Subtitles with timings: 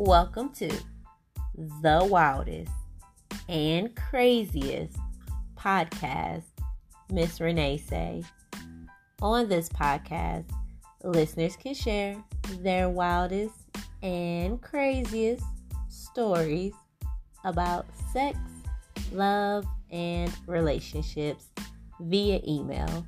[0.00, 0.68] Welcome to
[1.56, 2.70] the wildest
[3.48, 4.96] and craziest
[5.56, 6.44] podcast,
[7.10, 8.22] Miss Renee say.
[9.20, 10.44] On this podcast,
[11.02, 12.16] listeners can share
[12.60, 13.56] their wildest
[14.00, 15.42] and craziest
[15.88, 16.74] stories
[17.42, 18.38] about sex,
[19.10, 21.48] love, and relationships
[21.98, 23.04] via email.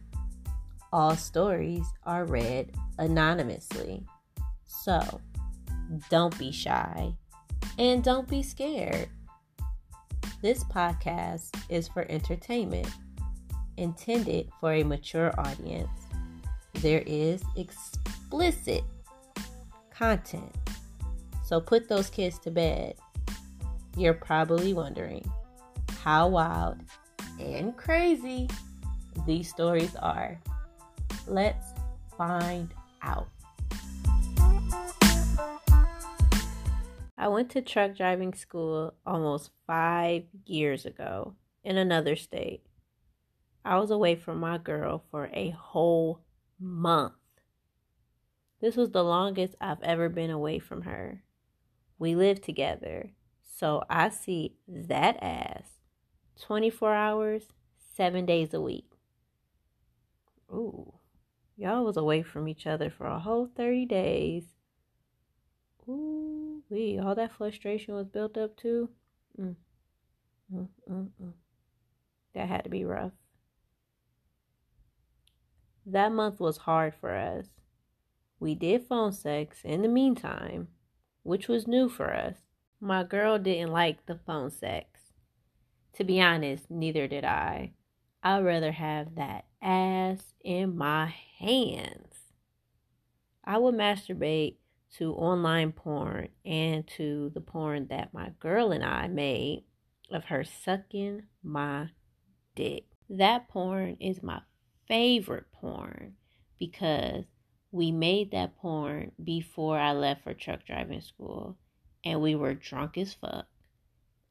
[0.93, 4.04] All stories are read anonymously.
[4.66, 5.21] So,
[6.08, 7.14] don't be shy
[7.79, 9.08] and don't be scared.
[10.43, 12.89] This podcast is for entertainment,
[13.76, 15.90] intended for a mature audience.
[16.75, 18.85] There is explicit
[19.90, 20.54] content,
[21.44, 22.94] so put those kids to bed.
[23.96, 25.30] You're probably wondering
[26.02, 26.79] how wild
[27.38, 28.49] and crazy
[29.27, 30.41] these stories are.
[31.27, 31.75] Let's
[32.16, 33.28] find out.
[37.20, 42.62] I went to truck driving school almost five years ago in another state.
[43.62, 46.22] I was away from my girl for a whole
[46.58, 47.12] month.
[48.62, 51.22] This was the longest I've ever been away from her.
[51.98, 53.10] We live together,
[53.42, 55.72] so I see that ass
[56.40, 57.42] 24 hours,
[57.77, 58.92] seven days a week.
[60.50, 60.94] Ooh,
[61.55, 64.44] y'all was away from each other for a whole 30 days.
[65.86, 66.19] Ooh
[66.70, 68.88] we all that frustration was built up too.
[69.38, 69.56] Mm.
[70.54, 71.32] Mm, mm, mm.
[72.34, 73.12] That had to be rough.
[75.84, 77.46] That month was hard for us.
[78.38, 80.68] We did phone sex in the meantime,
[81.22, 82.36] which was new for us.
[82.80, 84.86] My girl didn't like the phone sex.
[85.94, 87.72] To be honest, neither did I.
[88.22, 92.14] I'd rather have that ass in my hands.
[93.44, 94.56] I would masturbate
[94.98, 99.64] to online porn and to the porn that my girl and I made
[100.11, 101.90] of her sucking my
[102.55, 102.86] dick.
[103.08, 104.40] That porn is my
[104.89, 106.17] favorite porn
[106.58, 107.24] because
[107.73, 111.57] we made that porn before I left for truck driving school
[112.05, 113.46] and we were drunk as fuck.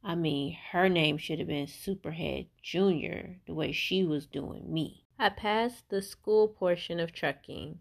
[0.03, 5.05] I mean, her name should have been Superhead Junior the way she was doing me.
[5.17, 7.79] I passed the school portion of trucking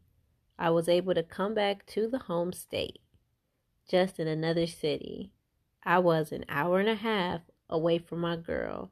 [0.58, 2.98] I was able to come back to the home state,
[3.88, 5.30] just in another city.
[5.84, 8.90] I was an hour and a half away from my girl.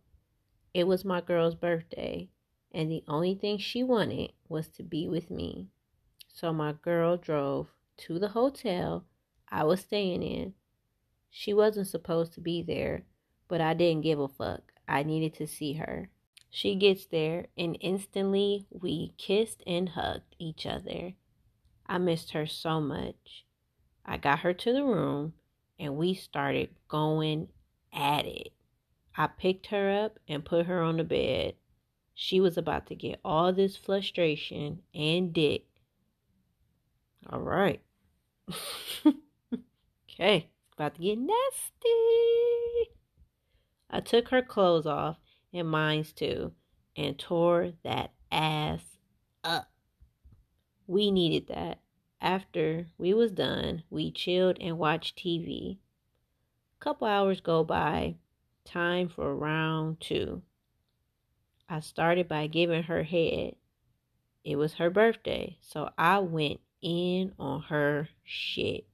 [0.73, 2.29] It was my girl's birthday,
[2.73, 5.67] and the only thing she wanted was to be with me.
[6.33, 9.05] So my girl drove to the hotel
[9.49, 10.55] I was staying in.
[11.31, 13.05] She wasn't supposed to be there,
[13.49, 14.73] but I didn't give a fuck.
[14.87, 16.11] I needed to see her.
[16.51, 21.15] She gets there, and instantly we kissed and hugged each other.
[21.89, 23.45] I missed her so much.
[24.05, 25.35] I got her to the room
[25.79, 27.49] and we started going
[27.93, 28.53] at it.
[29.17, 31.55] I picked her up and put her on the bed.
[32.15, 35.67] She was about to get all this frustration and dick.
[37.29, 37.81] All right.
[40.11, 41.37] okay, about to get nasty.
[43.91, 45.17] I took her clothes off
[45.53, 46.53] and mine's too
[46.97, 48.81] and tore that ass
[49.45, 49.69] up.
[50.87, 51.81] We needed that.
[52.21, 55.79] After we was done, we chilled and watched TV.
[56.79, 58.17] Couple hours go by.
[58.65, 60.43] Time for round two.
[61.69, 63.57] I started by giving her head.
[64.45, 68.87] It was her birthday, so I went in on her shit.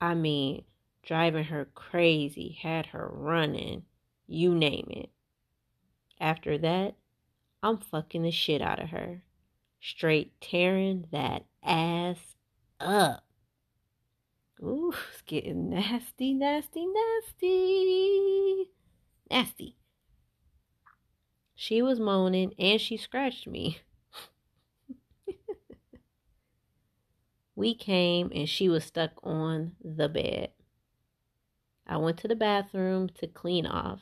[0.00, 0.64] I mean,
[1.02, 3.84] driving her crazy, had her running,
[4.26, 5.10] you name it.
[6.20, 6.96] After that,
[7.62, 9.22] I'm fucking the shit out of her
[9.82, 12.36] straight tearing that ass
[12.80, 13.24] up.
[14.62, 18.70] Ooh, it's getting nasty, nasty, nasty.
[19.28, 19.76] Nasty.
[21.56, 23.80] She was moaning and she scratched me.
[27.56, 30.50] we came and she was stuck on the bed.
[31.86, 34.00] I went to the bathroom to clean off.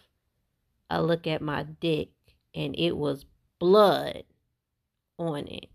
[0.90, 2.10] I look at my dick
[2.54, 3.24] and it was
[3.58, 4.24] blood
[5.20, 5.66] on it.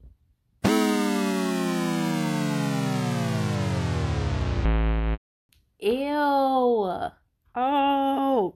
[5.80, 7.12] Ew.
[7.56, 8.56] Oh.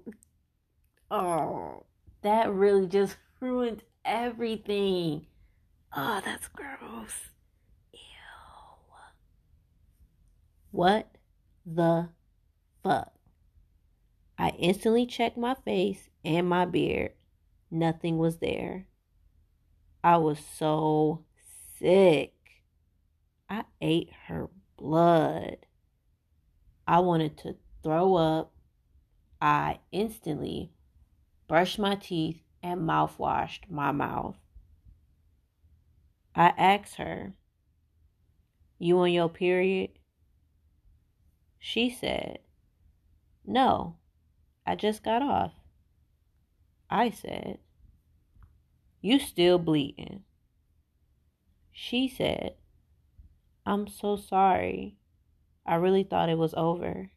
[1.11, 1.85] Oh.
[2.23, 5.27] That really just ruined everything.
[5.95, 7.29] Oh, that's gross.
[7.93, 7.99] Ew.
[10.71, 11.11] What
[11.65, 12.09] the
[12.83, 13.13] fuck?
[14.39, 17.11] I instantly checked my face and my beard.
[17.69, 18.87] Nothing was there.
[20.03, 21.25] I was so
[21.77, 22.33] sick.
[23.49, 25.57] I ate her blood.
[26.87, 28.53] I wanted to throw up.
[29.41, 30.71] I instantly
[31.47, 34.37] brushed my teeth and mouthwashed my mouth.
[36.35, 37.33] I asked her,
[38.77, 39.91] You on your period?
[41.57, 42.39] She said,
[43.45, 43.97] No,
[44.65, 45.53] I just got off.
[46.89, 47.59] I said,
[49.01, 50.23] You still bleeding.
[51.71, 52.55] She said,
[53.65, 54.97] I'm so sorry.
[55.65, 57.11] I really thought it was over.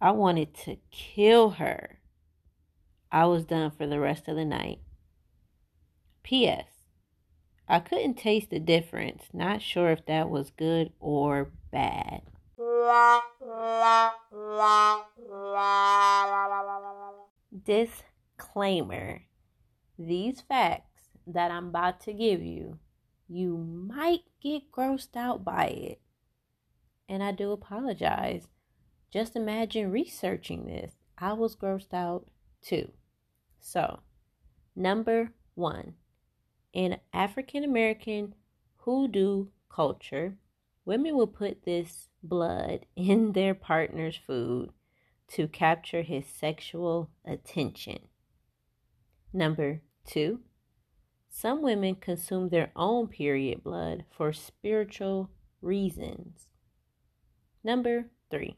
[0.00, 2.00] I wanted to kill her.
[3.10, 4.80] I was done for the rest of the night.
[6.22, 6.66] P.S.
[7.68, 9.24] I couldn't taste the difference.
[9.32, 12.22] Not sure if that was good or bad.
[17.64, 19.22] Disclaimer
[20.06, 22.78] These facts that I'm about to give you,
[23.28, 26.00] you might get grossed out by it.
[27.08, 28.48] And I do apologize.
[29.12, 30.92] Just imagine researching this.
[31.18, 32.26] I was grossed out
[32.62, 32.90] too.
[33.60, 34.00] So,
[34.74, 35.94] number one,
[36.72, 38.34] in African American
[38.78, 40.36] hoodoo culture,
[40.84, 44.70] women will put this blood in their partner's food
[45.28, 48.00] to capture his sexual attention.
[49.32, 50.40] Number two,
[51.28, 56.46] some women consume their own period blood for spiritual reasons.
[57.64, 58.56] Number three,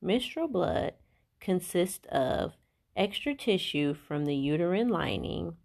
[0.00, 0.94] menstrual blood
[1.40, 2.54] consists of
[2.96, 5.56] extra tissue from the uterine lining,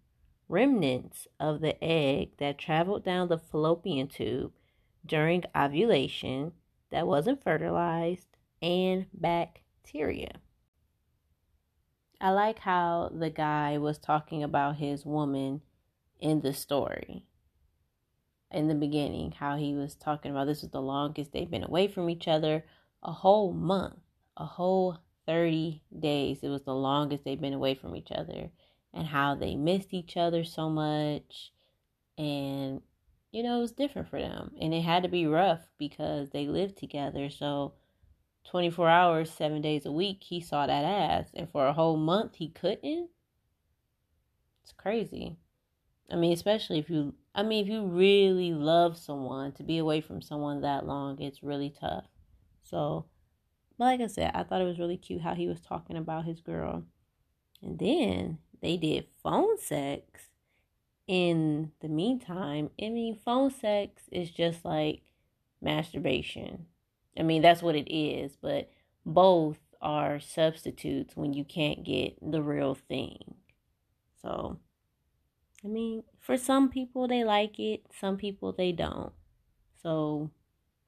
[0.48, 4.52] remnants of the egg that traveled down the fallopian tube
[5.06, 6.52] during ovulation
[6.90, 8.28] that wasn't fertilized,
[8.62, 10.40] and bacteria.
[12.24, 15.60] I like how the guy was talking about his woman
[16.18, 17.26] in the story.
[18.50, 21.86] In the beginning, how he was talking about this was the longest they've been away
[21.86, 22.64] from each other,
[23.02, 23.98] a whole month,
[24.38, 26.38] a whole 30 days.
[26.42, 28.48] It was the longest they've been away from each other,
[28.94, 31.52] and how they missed each other so much.
[32.16, 32.80] And,
[33.32, 34.52] you know, it was different for them.
[34.58, 37.28] And it had to be rough because they lived together.
[37.28, 37.74] So,
[38.44, 41.30] 24 hours, seven days a week, he saw that ass.
[41.34, 43.10] And for a whole month, he couldn't.
[44.62, 45.36] It's crazy.
[46.10, 50.00] I mean, especially if you, I mean, if you really love someone, to be away
[50.00, 52.04] from someone that long, it's really tough.
[52.62, 53.06] So,
[53.78, 56.24] but like I said, I thought it was really cute how he was talking about
[56.24, 56.84] his girl.
[57.62, 60.28] And then they did phone sex
[61.06, 62.70] in the meantime.
[62.80, 65.02] I mean, phone sex is just like
[65.60, 66.66] masturbation.
[67.18, 68.70] I mean, that's what it is, but
[69.06, 73.34] both are substitutes when you can't get the real thing.
[74.20, 74.58] So,
[75.64, 79.12] I mean, for some people they like it, some people they don't.
[79.82, 80.30] So,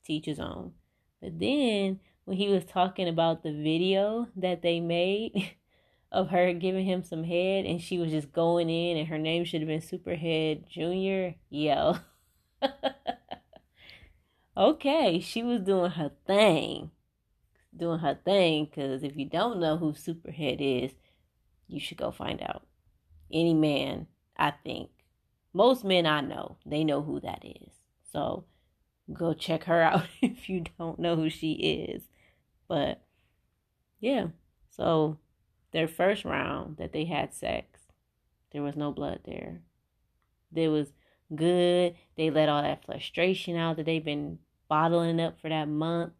[0.04, 0.72] teach his own.
[1.20, 5.56] But then when he was talking about the video that they made
[6.12, 9.44] of her giving him some head and she was just going in and her name
[9.44, 11.34] should have been Superhead Junior.
[11.50, 11.96] Yo.
[14.56, 16.90] okay, she was doing her thing.
[17.76, 20.92] Doing her thing because if you don't know who Superhead is,
[21.68, 22.62] you should go find out.
[23.30, 24.06] Any man,
[24.36, 24.90] I think.
[25.52, 27.72] Most men I know, they know who that is.
[28.12, 28.44] So
[29.12, 32.02] go check her out if you don't know who she is.
[32.68, 33.02] But
[34.00, 34.28] yeah,
[34.70, 35.18] so
[35.72, 37.80] their first round that they had sex,
[38.52, 39.62] there was no blood there.
[40.50, 40.88] There was
[41.34, 41.94] good.
[42.16, 46.12] They let all that frustration out that they've been bottling up for that month.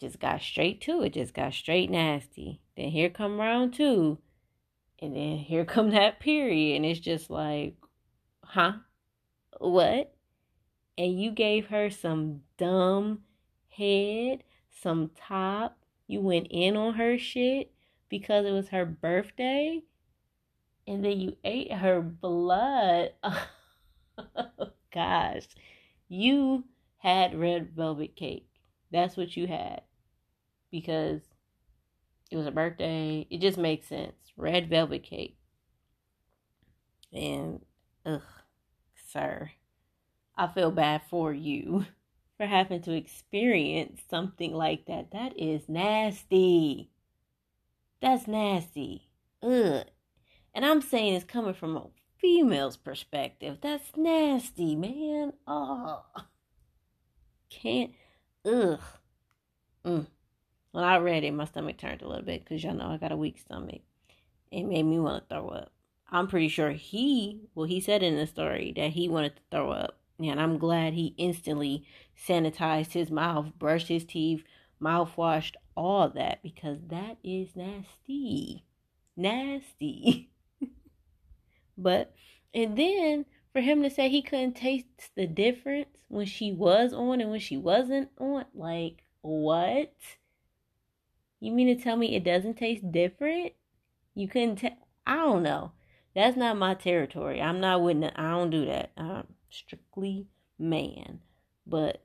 [0.00, 1.14] Just got straight to it.
[1.14, 2.60] Just got straight nasty.
[2.76, 4.18] Then here come round two.
[4.98, 6.76] And then here come that period.
[6.76, 7.76] And it's just like,
[8.44, 8.74] huh?
[9.58, 10.14] What?
[10.98, 13.20] And you gave her some dumb
[13.68, 14.44] head
[14.82, 15.78] some top.
[16.06, 17.72] You went in on her shit
[18.08, 19.82] because it was her birthday.
[20.86, 23.10] And then you ate her blood.
[23.22, 23.46] Oh,
[24.92, 25.46] gosh.
[26.08, 26.64] You
[27.02, 28.48] had red velvet cake.
[28.92, 29.82] That's what you had.
[30.70, 31.20] Because
[32.30, 33.26] it was a birthday.
[33.28, 34.14] It just makes sense.
[34.36, 35.36] Red velvet cake.
[37.12, 37.60] And,
[38.06, 38.22] ugh,
[39.08, 39.50] sir,
[40.36, 41.84] I feel bad for you.
[42.36, 45.10] for having to experience something like that.
[45.12, 46.90] That is nasty.
[48.00, 49.08] That's nasty.
[49.42, 49.84] Ugh.
[50.54, 51.86] And I'm saying it's coming from a
[52.20, 53.58] female's perspective.
[53.60, 55.32] That's nasty, man.
[55.46, 56.04] Oh.
[57.60, 57.92] Can't.
[58.44, 58.80] Ugh.
[59.84, 60.06] Mm.
[60.72, 63.12] When I read it, my stomach turned a little bit because y'all know I got
[63.12, 63.82] a weak stomach.
[64.50, 65.72] It made me want to throw up.
[66.10, 69.70] I'm pretty sure he, well, he said in the story that he wanted to throw
[69.70, 69.98] up.
[70.18, 74.44] And I'm glad he instantly sanitized his mouth, brushed his teeth,
[74.80, 78.64] mouthwashed, all that, because that is nasty.
[79.16, 80.30] Nasty.
[81.78, 82.14] but,
[82.54, 87.20] and then for him to say he couldn't taste the difference when she was on
[87.20, 89.92] and when she wasn't on, like, what?
[91.40, 93.52] You mean to tell me it doesn't taste different?
[94.14, 94.76] You couldn't tell?
[95.06, 95.72] I don't know.
[96.14, 97.40] That's not my territory.
[97.40, 98.02] I'm not with.
[98.16, 98.92] I don't do that.
[98.96, 100.26] I'm strictly
[100.58, 101.20] man.
[101.66, 102.04] But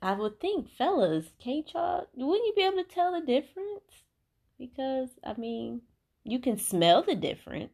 [0.00, 2.06] I would think, fellas, can't y'all?
[2.14, 4.04] Wouldn't you be able to tell the difference?
[4.58, 5.82] Because I mean,
[6.24, 7.72] you can smell the difference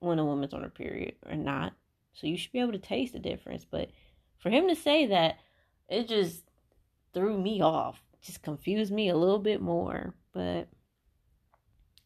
[0.00, 1.72] when a woman's on her period or not.
[2.12, 3.64] So you should be able to taste the difference.
[3.64, 3.90] But
[4.38, 5.36] for him to say that,
[5.88, 6.42] it just
[7.14, 8.00] threw me off.
[8.20, 10.14] Just confused me a little bit more.
[10.32, 10.68] But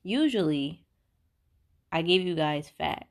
[0.03, 0.85] usually
[1.91, 3.09] I give you guys facts.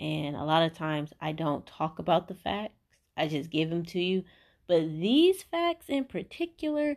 [0.00, 2.80] And a lot of times I don't talk about the facts.
[3.16, 4.24] I just give them to you.
[4.66, 6.96] But these facts in particular,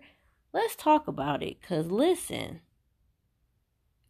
[0.54, 1.60] let's talk about it.
[1.62, 2.62] Because listen,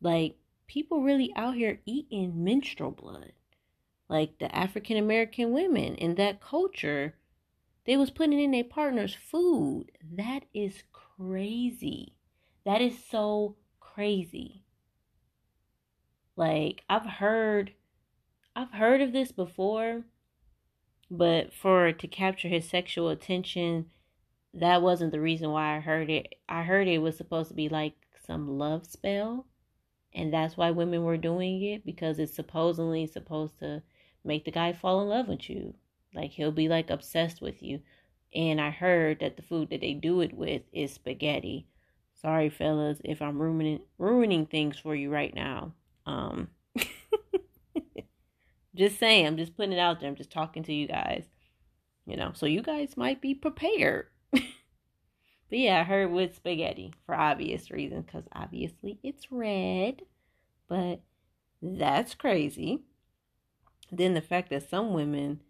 [0.01, 3.33] like, people really out here eating menstrual blood.
[4.09, 7.15] Like the African American women in that culture,
[7.86, 9.91] they was putting in their partner's food.
[10.15, 12.13] That is crazy.
[12.65, 14.63] That is so crazy.
[16.36, 17.74] Like I've heard
[18.55, 20.03] I've heard of this before,
[21.12, 23.88] but for to capture his sexual attention,
[24.53, 26.36] that wasn't the reason why I heard it.
[26.47, 27.93] I heard it was supposed to be like
[28.25, 29.45] some love spell,
[30.13, 33.81] and that's why women were doing it because it's supposedly supposed to
[34.23, 35.73] make the guy fall in love with you.
[36.13, 37.81] Like he'll be like obsessed with you.
[38.33, 41.67] And I heard that the food that they do it with is spaghetti.
[42.13, 45.73] Sorry, fellas, if I'm ruining ruining things for you right now.
[46.05, 46.49] Um,
[48.75, 50.09] just saying, I'm just putting it out there.
[50.09, 51.25] I'm just talking to you guys,
[52.05, 54.07] you know, so you guys might be prepared.
[55.49, 60.01] But yeah, I heard with spaghetti for obvious reasons because obviously it's red,
[60.67, 61.01] but
[61.61, 62.83] that's crazy.
[63.91, 65.41] Then the fact that some women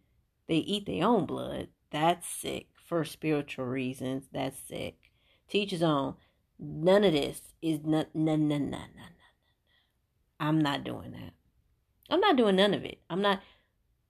[0.48, 2.68] they eat their own blood, that's sick.
[2.74, 5.12] For spiritual reasons, that's sick.
[5.50, 6.16] Teach his own.
[6.58, 9.18] None of this is none, none, none, none, none.
[10.40, 11.34] I'm not doing that.
[12.10, 13.00] I'm not doing none of it.
[13.10, 13.42] I'm not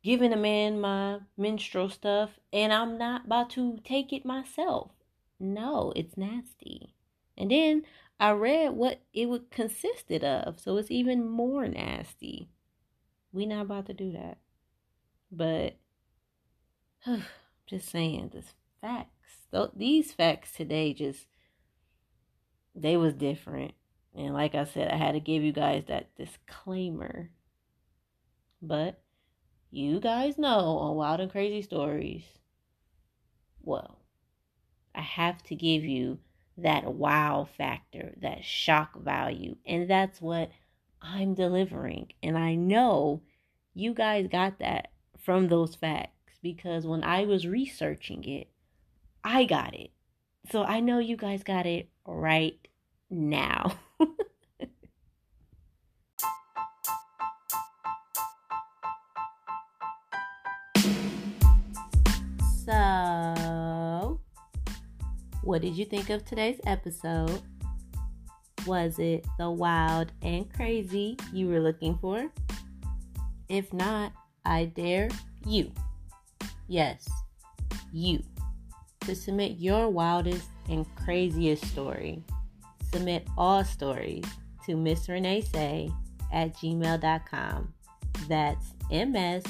[0.03, 4.91] giving a man my menstrual stuff and I'm not about to take it myself.
[5.39, 6.94] No, it's nasty.
[7.38, 7.84] And then
[8.20, 12.50] I read what it would consisted of, so it's even more nasty.
[13.32, 14.39] We not about to do that.
[15.32, 15.77] But
[17.67, 19.12] just saying, this facts.
[19.75, 21.27] These facts today just
[22.75, 23.74] they was different.
[24.15, 27.29] And like I said, I had to give you guys that disclaimer.
[28.62, 29.01] But
[29.70, 32.24] you guys know on Wild and Crazy Stories,
[33.62, 34.00] well,
[34.98, 36.20] I have to give you
[36.58, 39.56] that wow factor, that shock value.
[39.66, 40.50] And that's what
[41.01, 42.12] I'm delivering.
[42.24, 43.22] And I know
[43.74, 48.50] you guys got that from those facts because when I was researching it,
[49.24, 49.92] I got it.
[50.51, 52.58] So I know you guys got it right
[53.10, 53.77] now.
[65.48, 67.42] what did you think of today's episode?
[68.66, 72.30] Was it the wild and crazy you were looking for?
[73.48, 74.12] If not,
[74.44, 75.08] I dare
[75.46, 75.72] you,
[76.68, 77.08] yes,
[77.94, 78.22] you,
[79.06, 82.22] to submit your wildest and craziest story
[82.92, 84.25] submit all stories
[84.66, 85.89] to Miss Renee Say
[86.34, 87.74] at gmail.com.
[88.27, 89.44] That's M S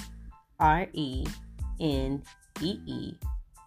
[0.59, 1.25] R E
[1.79, 2.21] N
[2.61, 3.13] E E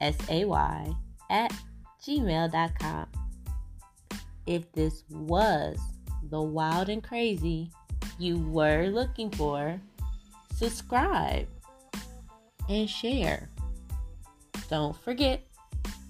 [0.00, 0.92] S A Y
[1.28, 1.52] at
[2.06, 3.06] gmail.com.
[4.46, 5.78] If this was
[6.30, 7.70] the wild and crazy
[8.18, 9.80] you were looking for,
[10.54, 11.48] subscribe
[12.68, 13.48] and share.
[14.68, 15.42] Don't forget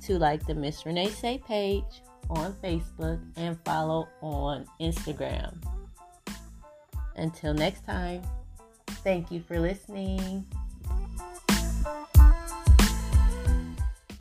[0.03, 5.55] to like the Miss Renee Say page on Facebook and follow on Instagram.
[7.17, 8.23] Until next time,
[9.03, 10.47] thank you for listening.